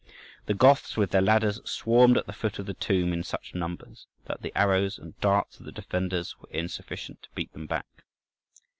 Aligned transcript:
The 0.47 0.55
Goths, 0.55 0.97
with 0.97 1.11
their 1.11 1.21
ladders, 1.21 1.61
swarmed 1.63 2.17
at 2.17 2.25
the 2.25 2.33
foot 2.33 2.57
of 2.57 2.65
the 2.65 2.73
tomb 2.73 3.13
in 3.13 3.21
such 3.21 3.53
numbers, 3.53 4.07
that 4.25 4.41
the 4.41 4.51
arrows 4.57 4.97
and 4.97 5.15
darts 5.21 5.59
of 5.59 5.67
the 5.67 5.71
defenders 5.71 6.35
were 6.39 6.49
insufficient 6.49 7.21
to 7.21 7.29
beat 7.35 7.53
them 7.53 7.67
back. 7.67 7.85